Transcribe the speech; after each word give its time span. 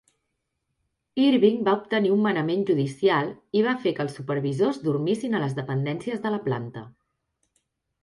Irving 1.25 1.59
va 1.67 1.75
obtenir 1.81 2.13
un 2.15 2.23
manament 2.29 2.65
judicial 2.71 3.31
i 3.61 3.63
va 3.69 3.77
fer 3.85 3.95
que 4.01 4.05
els 4.07 4.19
supervisors 4.23 4.83
dormissin 4.89 5.37
a 5.43 5.47
les 5.47 5.57
dependències 5.63 6.27
de 6.29 6.37
la 6.39 6.45
planta. 6.51 6.89